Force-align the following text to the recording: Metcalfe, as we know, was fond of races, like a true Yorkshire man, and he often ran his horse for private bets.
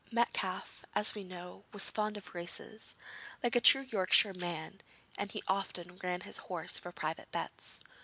Metcalfe, 0.11 0.83
as 0.95 1.13
we 1.13 1.23
know, 1.23 1.63
was 1.71 1.91
fond 1.91 2.17
of 2.17 2.33
races, 2.33 2.95
like 3.43 3.55
a 3.55 3.61
true 3.61 3.83
Yorkshire 3.83 4.33
man, 4.33 4.81
and 5.15 5.31
he 5.31 5.43
often 5.47 5.99
ran 6.01 6.21
his 6.21 6.37
horse 6.37 6.79
for 6.79 6.91
private 6.91 7.31
bets. 7.31 7.83